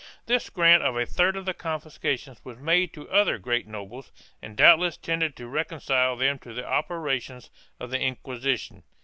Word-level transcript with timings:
1 0.23 0.23
This 0.25 0.49
grant 0.49 0.81
of 0.81 0.97
a 0.97 1.05
third 1.05 1.35
of 1.35 1.45
the 1.45 1.53
confiscations 1.53 2.43
was 2.43 2.57
made 2.57 2.91
to 2.91 3.07
other 3.11 3.37
great 3.37 3.67
nobles 3.67 4.11
and 4.41 4.57
doubtless 4.57 4.97
tended 4.97 5.35
to 5.35 5.45
reconcile 5.47 6.15
them 6.15 6.39
to 6.39 6.55
the 6.55 6.65
operations 6.67 7.51
of 7.79 7.91
the 7.91 7.99
Inquisition. 7.99 8.81